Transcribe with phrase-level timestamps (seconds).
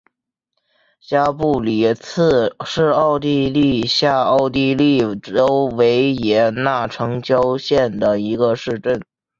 [0.99, 8.99] 加布里茨是奥地利下奥地利州维也纳城郊县的一个市镇。